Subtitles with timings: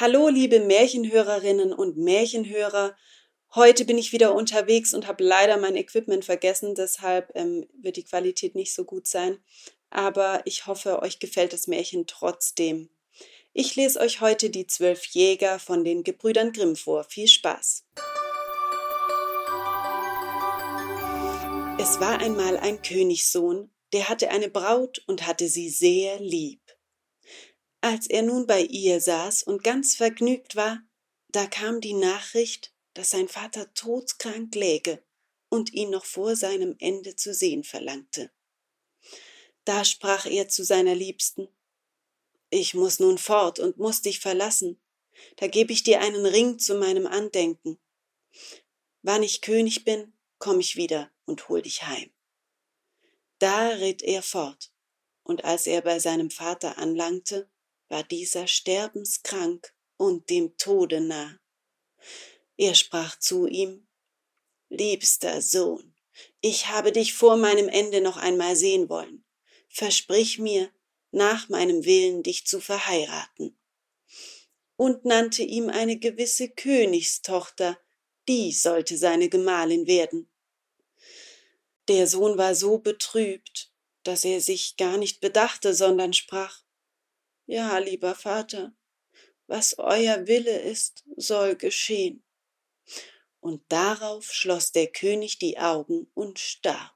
[0.00, 2.96] Hallo, liebe Märchenhörerinnen und Märchenhörer.
[3.54, 8.04] Heute bin ich wieder unterwegs und habe leider mein Equipment vergessen, deshalb ähm, wird die
[8.04, 9.44] Qualität nicht so gut sein.
[9.90, 12.88] Aber ich hoffe, euch gefällt das Märchen trotzdem.
[13.52, 17.04] Ich lese euch heute die zwölf Jäger von den Gebrüdern Grimm vor.
[17.04, 17.84] Viel Spaß!
[21.78, 26.59] Es war einmal ein Königssohn, der hatte eine Braut und hatte sie sehr lieb.
[27.80, 30.82] Als er nun bei ihr saß und ganz vergnügt war,
[31.28, 35.02] da kam die Nachricht, dass sein Vater todkrank läge
[35.48, 38.30] und ihn noch vor seinem Ende zu sehen verlangte.
[39.64, 41.48] Da sprach er zu seiner Liebsten
[42.50, 44.80] Ich muss nun fort und muss dich verlassen,
[45.36, 47.78] da geb ich dir einen Ring zu meinem Andenken.
[49.02, 52.10] Wann ich König bin, komm ich wieder und hol dich heim.
[53.38, 54.72] Da ritt er fort,
[55.22, 57.50] und als er bei seinem Vater anlangte,
[57.90, 61.38] war dieser sterbenskrank und dem Tode nah.
[62.56, 63.86] Er sprach zu ihm,
[64.68, 65.94] Liebster Sohn,
[66.40, 69.24] ich habe dich vor meinem Ende noch einmal sehen wollen.
[69.68, 70.70] Versprich mir,
[71.10, 73.58] nach meinem Willen dich zu verheiraten.
[74.76, 77.78] Und nannte ihm eine gewisse Königstochter,
[78.28, 80.30] die sollte seine Gemahlin werden.
[81.88, 83.72] Der Sohn war so betrübt,
[84.04, 86.62] dass er sich gar nicht bedachte, sondern sprach
[87.50, 88.72] ja, lieber Vater,
[89.48, 92.22] was euer Wille ist, soll geschehen.
[93.40, 96.94] Und darauf schloss der König die Augen und starb.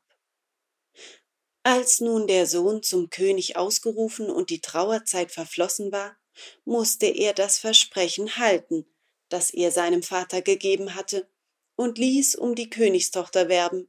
[1.65, 6.17] Als nun der Sohn zum König ausgerufen und die Trauerzeit verflossen war,
[6.65, 8.87] musste er das Versprechen halten,
[9.31, 11.29] das er seinem Vater gegeben hatte,
[11.75, 13.89] und ließ um die Königstochter werben,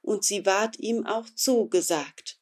[0.00, 2.38] und sie ward ihm auch zugesagt.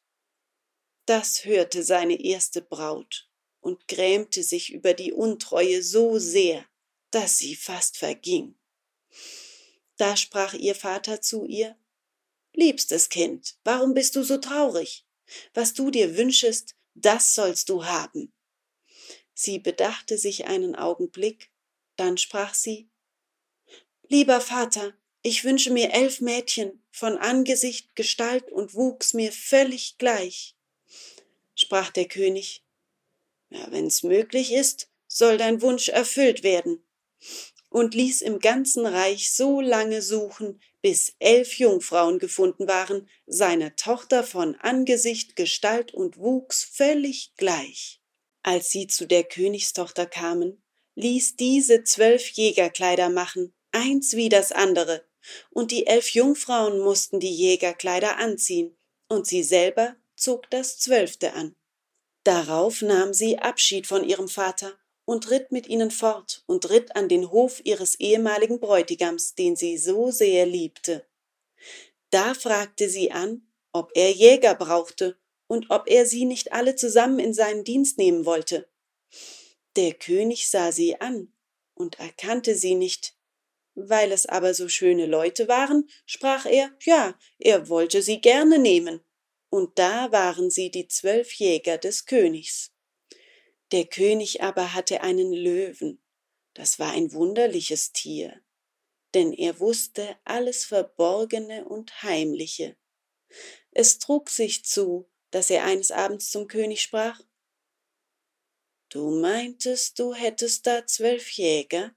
[1.07, 3.27] Das hörte seine erste Braut,
[3.63, 6.65] und grämte sich über die Untreue so sehr,
[7.11, 8.55] dass sie fast verging.
[9.97, 11.77] Da sprach ihr Vater zu ihr
[12.55, 15.07] Liebstes Kind, warum bist du so traurig?
[15.55, 18.31] Was du dir wünschest, das sollst du haben.
[19.33, 21.49] Sie bedachte sich einen Augenblick,
[21.95, 22.89] dann sprach sie
[24.07, 24.93] Lieber Vater,
[25.23, 30.55] ich wünsche mir elf Mädchen, von Angesicht, Gestalt und Wuchs mir völlig gleich.
[31.55, 32.62] Sprach der König
[33.53, 36.83] ja, wenn's möglich ist, soll dein Wunsch erfüllt werden.
[37.69, 44.23] Und ließ im ganzen Reich so lange suchen, bis elf Jungfrauen gefunden waren, seiner Tochter
[44.23, 48.01] von Angesicht, Gestalt und Wuchs völlig gleich.
[48.41, 50.61] Als sie zu der Königstochter kamen,
[50.95, 55.05] ließ diese zwölf Jägerkleider machen, eins wie das andere,
[55.49, 58.77] und die elf Jungfrauen mussten die Jägerkleider anziehen,
[59.07, 61.55] und sie selber zog das zwölfte an.
[62.23, 67.09] Darauf nahm sie Abschied von ihrem Vater und ritt mit ihnen fort und ritt an
[67.09, 71.05] den Hof ihres ehemaligen Bräutigams, den sie so sehr liebte.
[72.11, 75.17] Da fragte sie an, ob er Jäger brauchte
[75.47, 78.69] und ob er sie nicht alle zusammen in seinen Dienst nehmen wollte.
[79.75, 81.33] Der König sah sie an
[81.73, 83.17] und erkannte sie nicht.
[83.75, 89.01] Weil es aber so schöne Leute waren, sprach er, ja, er wollte sie gerne nehmen
[89.53, 92.71] und da waren sie die zwölf Jäger des Königs.
[93.71, 96.03] Der König aber hatte einen Löwen,
[96.55, 98.41] das war ein wunderliches Tier,
[99.13, 102.75] denn er wusste alles Verborgene und Heimliche.
[103.69, 107.21] Es trug sich zu, dass er eines Abends zum König sprach
[108.89, 111.95] Du meintest, du hättest da zwölf Jäger?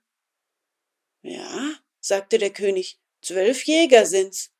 [1.22, 4.52] Ja, sagte der König, zwölf Jäger sind's,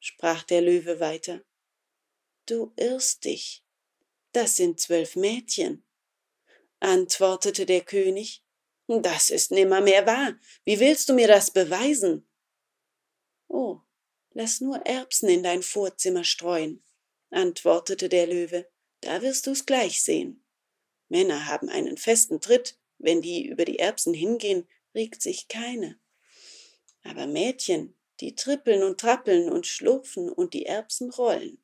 [0.00, 1.44] sprach der Löwe weiter.
[2.46, 3.64] Du irrst dich.
[4.32, 5.84] Das sind zwölf Mädchen.
[6.80, 8.42] Antwortete der König,
[8.88, 10.34] das ist nimmermehr wahr.
[10.64, 12.28] Wie willst du mir das beweisen?
[13.48, 13.80] Oh,
[14.32, 16.82] lass nur Erbsen in dein Vorzimmer streuen,
[17.30, 18.68] antwortete der Löwe,
[19.00, 20.44] da wirst du's gleich sehen.
[21.08, 26.00] Männer haben einen festen Tritt, wenn die über die Erbsen hingehen, regt sich keine.
[27.04, 31.61] Aber Mädchen, die trippeln und trappeln und schlurfen und die Erbsen rollen.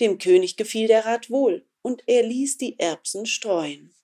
[0.00, 3.94] Dem König gefiel der Rat wohl, und er ließ die Erbsen streuen.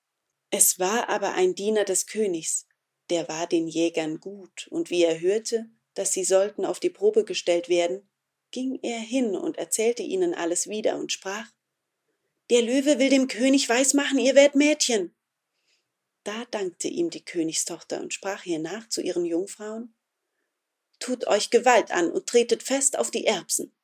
[0.50, 2.66] Es war aber ein Diener des Königs,
[3.10, 7.24] der war den Jägern gut, und wie er hörte, dass sie sollten auf die Probe
[7.24, 8.08] gestellt werden,
[8.50, 11.46] ging er hin und erzählte ihnen alles wieder und sprach
[12.50, 15.14] Der Löwe will dem König weismachen, ihr werdet Mädchen.
[16.24, 19.94] Da dankte ihm die Königstochter und sprach ihr nach zu ihren Jungfrauen
[21.00, 23.74] Tut euch Gewalt an und tretet fest auf die Erbsen.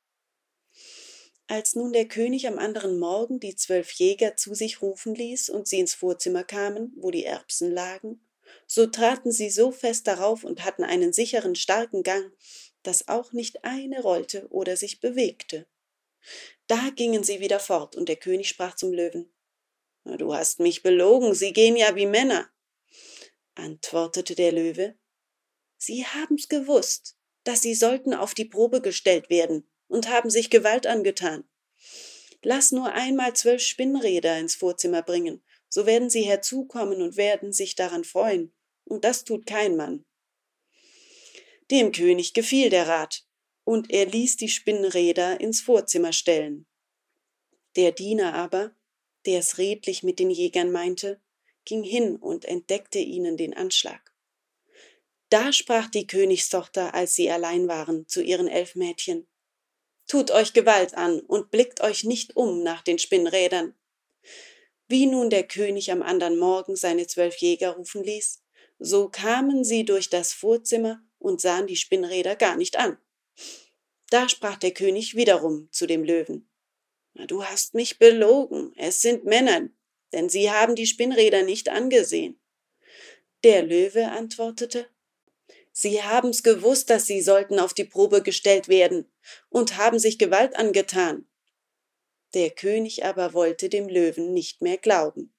[1.51, 5.67] Als nun der König am anderen Morgen die zwölf Jäger zu sich rufen ließ und
[5.67, 8.23] sie ins Vorzimmer kamen, wo die Erbsen lagen,
[8.67, 12.31] So traten sie so fest darauf und hatten einen sicheren, starken Gang,
[12.83, 15.65] dass auch nicht eine rollte oder sich bewegte.
[16.67, 19.33] Da gingen sie wieder fort, und der König sprach zum Löwen
[20.03, 22.47] Du hast mich belogen, sie gehen ja wie Männer.
[23.55, 24.99] Antwortete der Löwe
[25.77, 30.87] Sie haben's gewusst, dass sie sollten auf die Probe gestellt werden und haben sich Gewalt
[30.87, 31.43] angetan.
[32.41, 37.75] Lass nur einmal zwölf Spinnräder ins Vorzimmer bringen, so werden sie herzukommen und werden sich
[37.75, 38.53] daran freuen,
[38.85, 40.05] und das tut kein Mann.
[41.69, 43.25] Dem König gefiel der Rat,
[43.65, 46.65] und er ließ die Spinnräder ins Vorzimmer stellen.
[47.75, 48.73] Der Diener aber,
[49.25, 51.21] der es redlich mit den Jägern meinte,
[51.65, 54.13] ging hin und entdeckte ihnen den Anschlag.
[55.29, 59.27] Da sprach die Königstochter, als sie allein waren, zu ihren elf Mädchen
[60.09, 63.75] Tut euch Gewalt an und blickt euch nicht um nach den Spinnrädern.
[64.87, 68.41] Wie nun der König am andern Morgen seine zwölf Jäger rufen ließ,
[68.79, 72.97] so kamen sie durch das Vorzimmer und sahen die Spinnräder gar nicht an.
[74.09, 76.49] Da sprach der König wiederum zu dem Löwen.
[77.27, 79.69] Du hast mich belogen, es sind Männer,
[80.11, 82.39] denn sie haben die Spinnräder nicht angesehen.
[83.43, 84.89] Der Löwe antwortete,
[85.81, 89.09] Sie haben's gewusst, dass sie sollten auf die Probe gestellt werden
[89.47, 91.25] und haben sich Gewalt angetan.
[92.33, 95.33] Der König aber wollte dem Löwen nicht mehr glauben.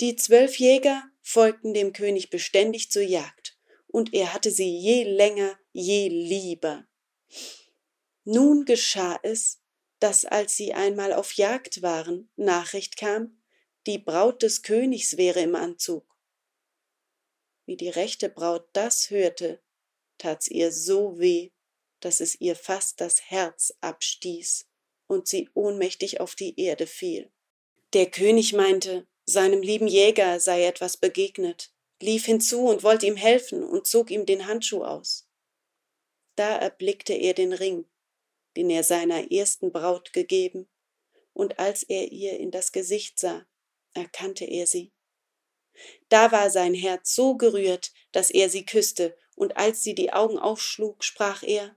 [0.00, 3.56] Die zwölf Jäger folgten dem König beständig zur Jagd,
[3.86, 6.88] und er hatte sie je länger, je lieber.
[8.24, 9.62] Nun geschah es,
[10.00, 13.40] dass als sie einmal auf Jagd waren, Nachricht kam,
[13.86, 16.09] die Braut des Königs wäre im Anzug.
[17.70, 19.62] Wie die rechte Braut das hörte,
[20.18, 21.50] tat's ihr so weh,
[22.00, 24.66] dass es ihr fast das Herz abstieß
[25.06, 27.30] und sie ohnmächtig auf die Erde fiel.
[27.92, 31.72] Der König meinte, seinem lieben Jäger sei etwas begegnet,
[32.02, 35.28] lief hinzu und wollte ihm helfen und zog ihm den Handschuh aus.
[36.34, 37.88] Da erblickte er den Ring,
[38.56, 40.68] den er seiner ersten Braut gegeben,
[41.34, 43.46] und als er ihr in das Gesicht sah,
[43.94, 44.92] erkannte er sie.
[46.08, 50.38] Da war sein Herz so gerührt, dass er sie küsste, und als sie die Augen
[50.38, 51.74] aufschlug, sprach er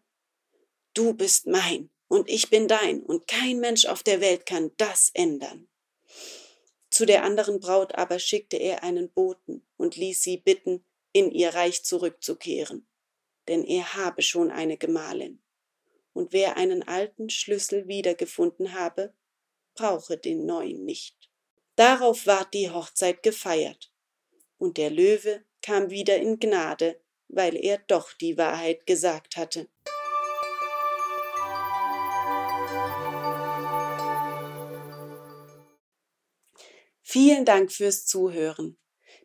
[0.94, 5.10] Du bist mein, und ich bin dein, und kein Mensch auf der Welt kann das
[5.14, 5.68] ändern.
[6.90, 11.54] Zu der anderen Braut aber schickte er einen Boten und ließ sie bitten, in ihr
[11.54, 12.88] Reich zurückzukehren,
[13.48, 15.42] denn er habe schon eine Gemahlin.
[16.14, 19.14] Und wer einen alten Schlüssel wiedergefunden habe,
[19.74, 21.33] brauche den neuen nicht.
[21.76, 23.92] Darauf ward die Hochzeit gefeiert,
[24.58, 29.68] und der Löwe kam wieder in Gnade, weil er doch die Wahrheit gesagt hatte.
[37.02, 38.78] Vielen Dank fürs Zuhören.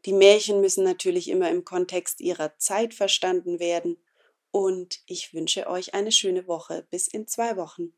[0.05, 3.97] Die Märchen müssen natürlich immer im Kontext ihrer Zeit verstanden werden
[4.51, 7.95] und ich wünsche euch eine schöne Woche bis in zwei Wochen.